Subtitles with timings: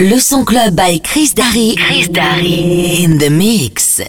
[0.00, 1.76] Le son club by Chris Darry.
[1.76, 4.00] Chris Darry in the mix.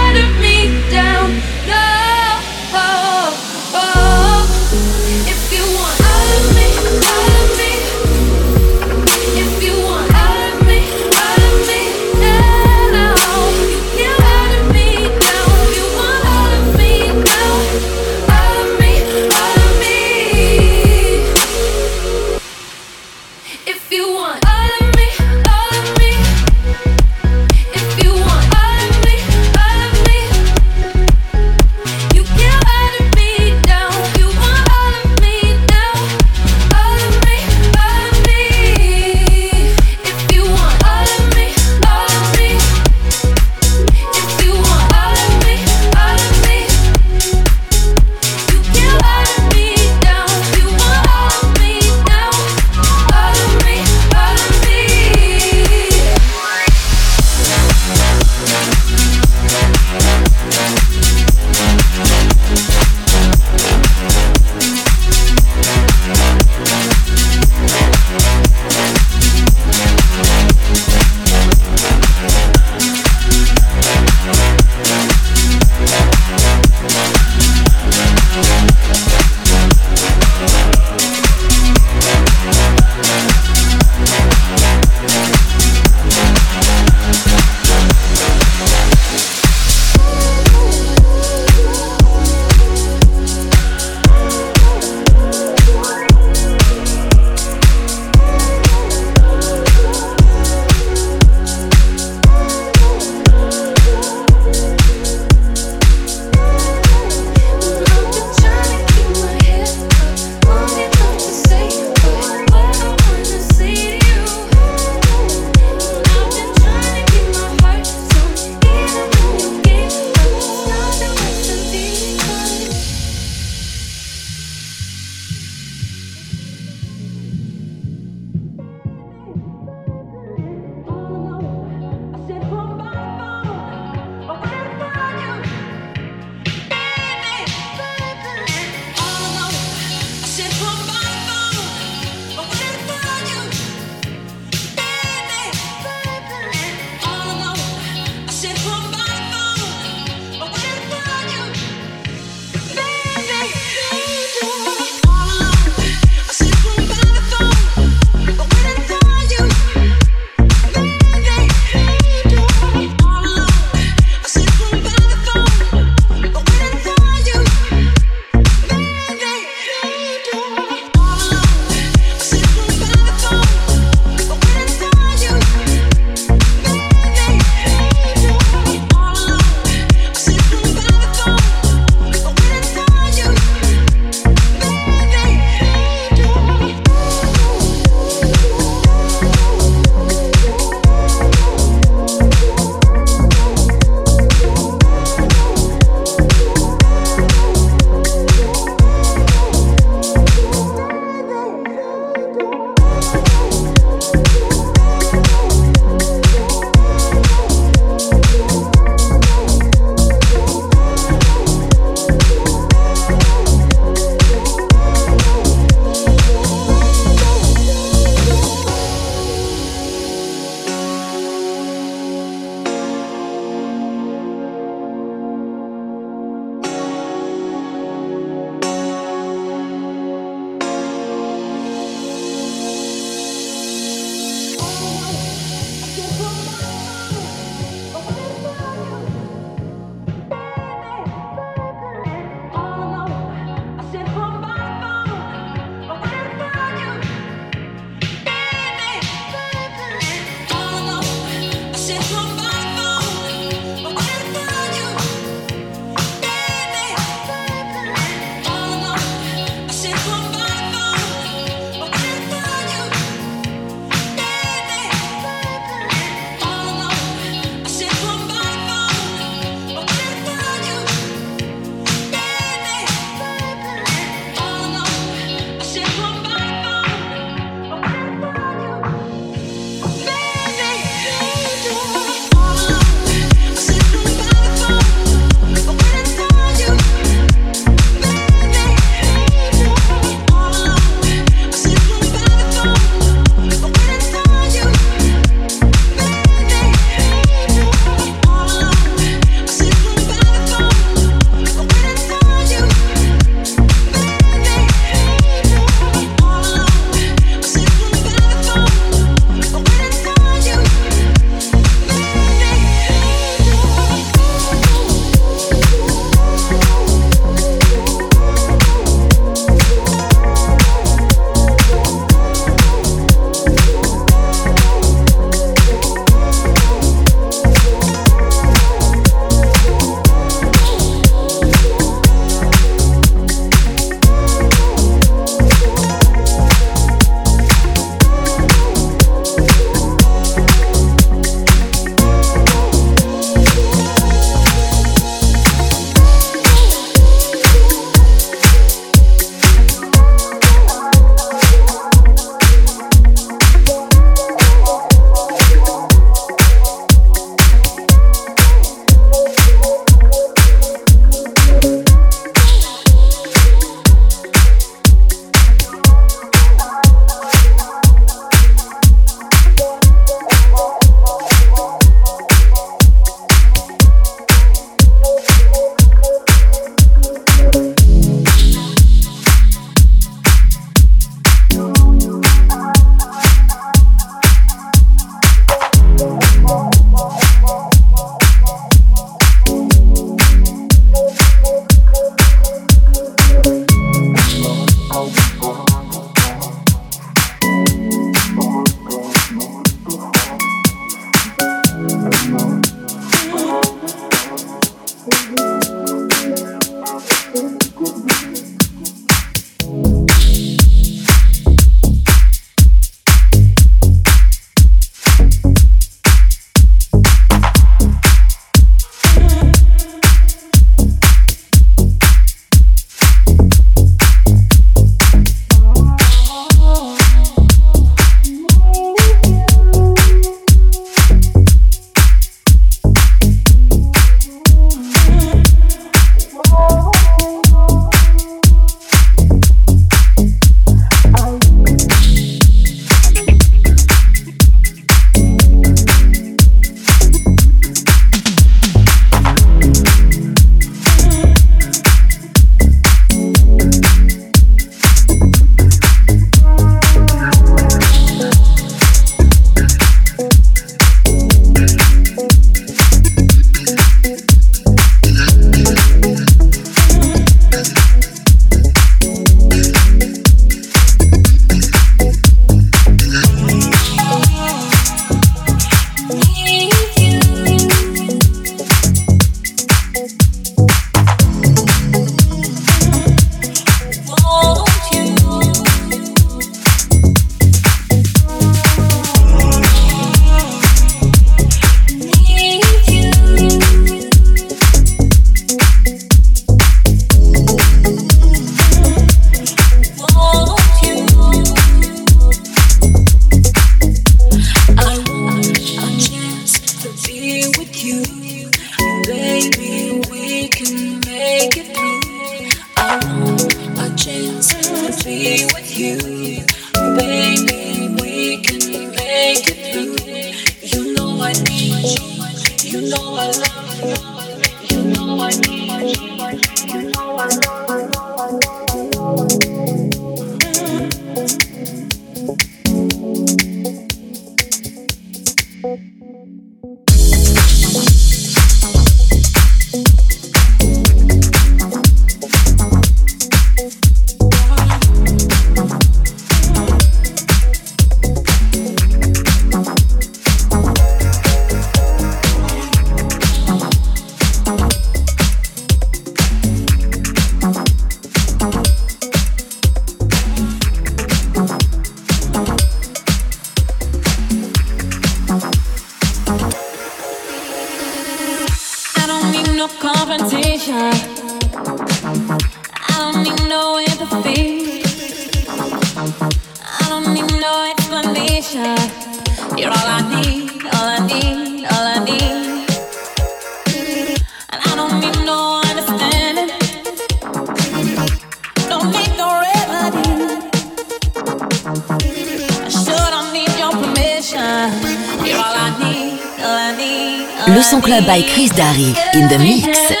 [598.11, 600.00] By Chris Darry in the mix.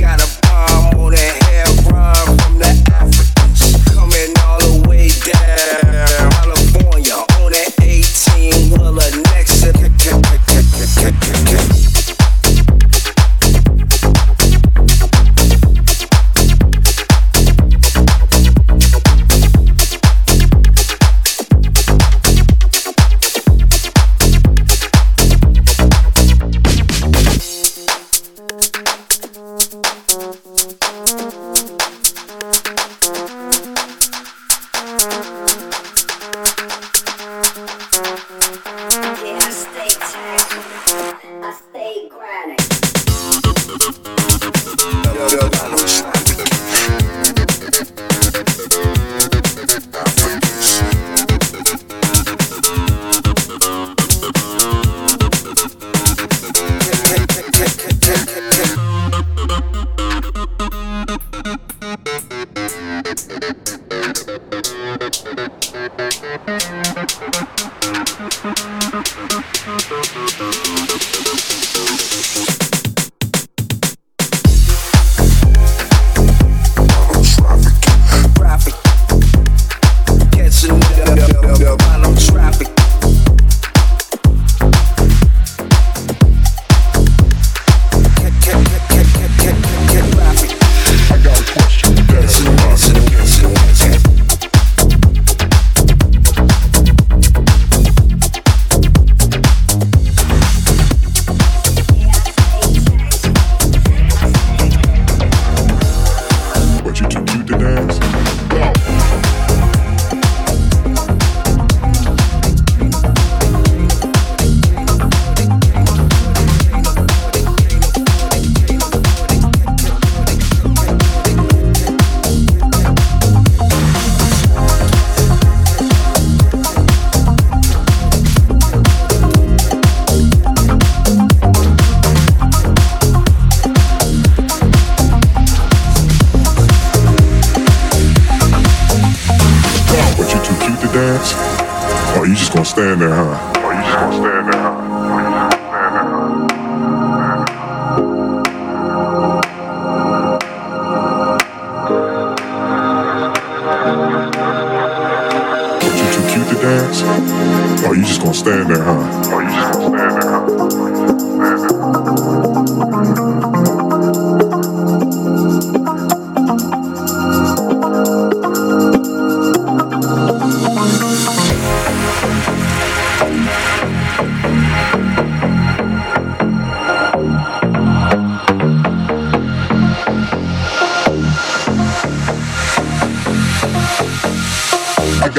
[0.00, 1.41] Got a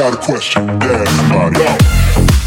[0.02, 0.66] question.
[0.68, 1.60] Yeah, somebody.
[1.60, 2.43] But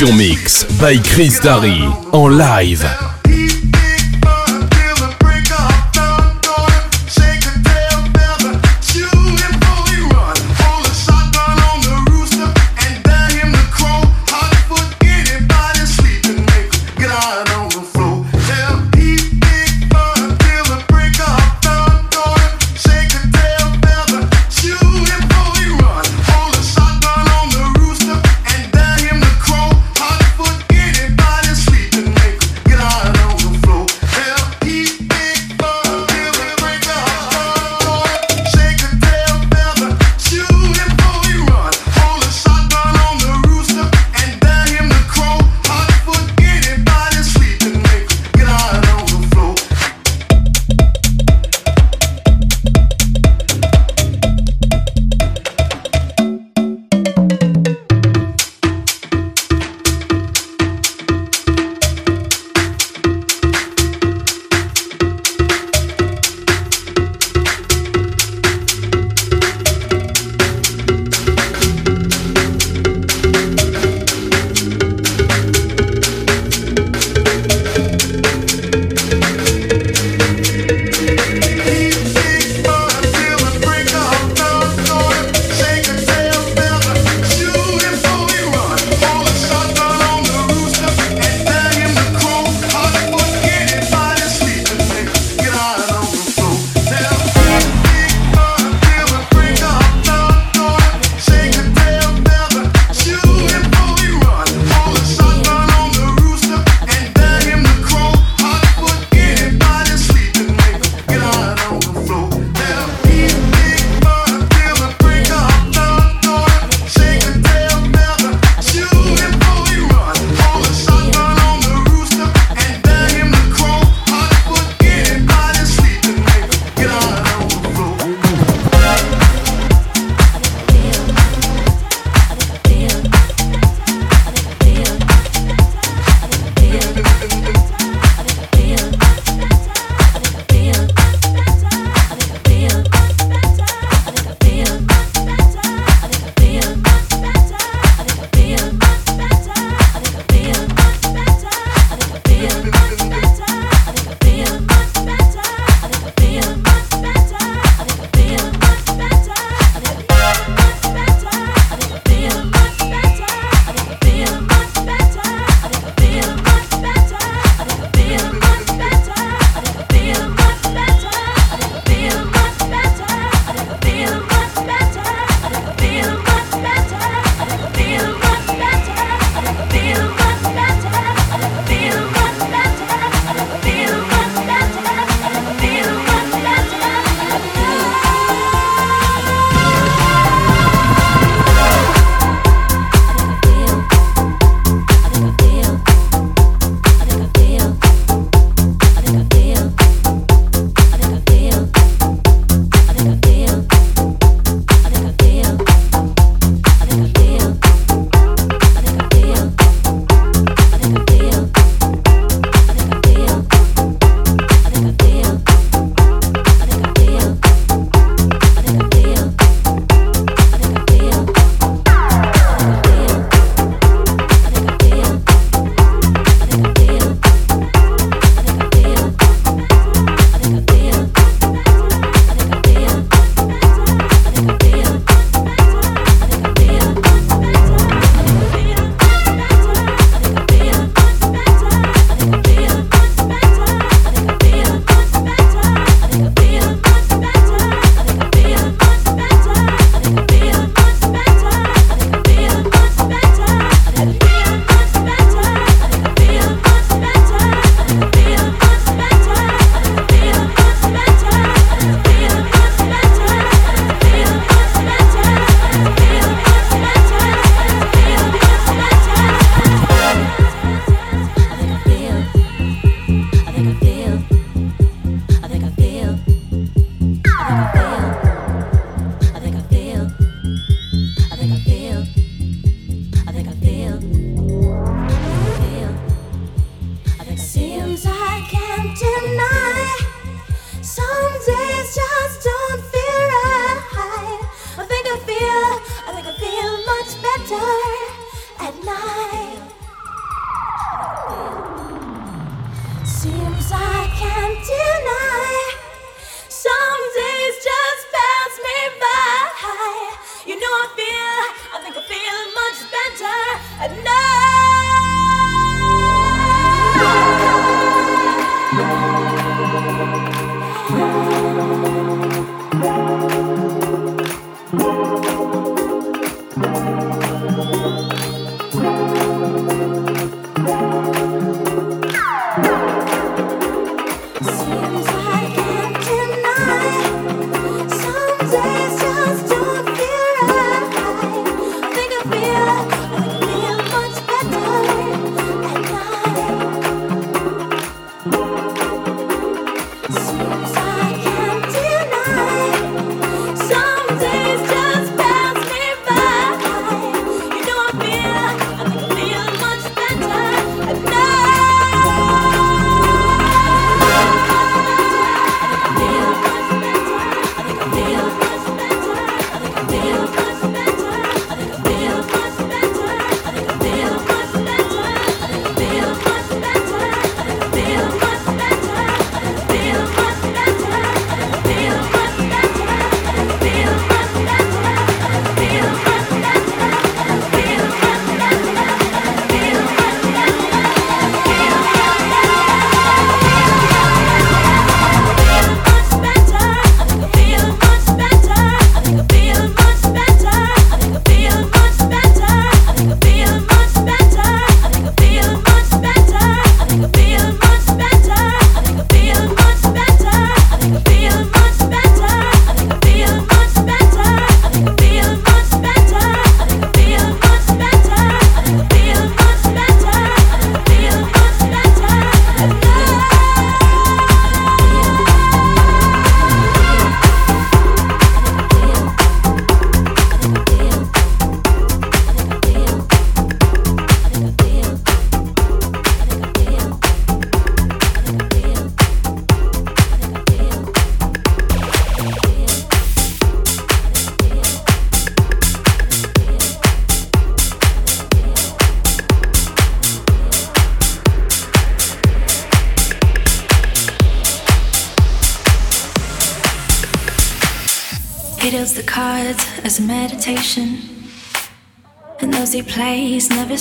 [0.00, 3.21] Mix by Chris Darry en live.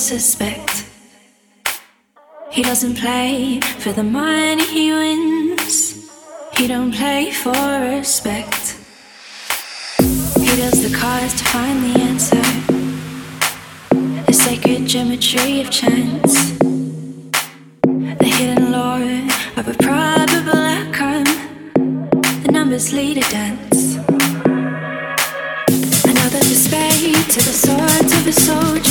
[0.02, 0.84] Suspect.
[2.50, 6.10] He doesn't play for the money he wins.
[6.58, 8.78] He don't play for respect.
[10.40, 12.48] He does the cards to find the answer.
[14.26, 16.34] The sacred geometry of chance.
[18.24, 19.30] The hidden lore
[19.60, 21.30] of a probable outcome.
[22.44, 23.98] The numbers lead a dance
[26.06, 28.91] Another display to the swords of a soldier.